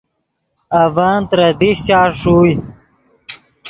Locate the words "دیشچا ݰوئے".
1.61-2.51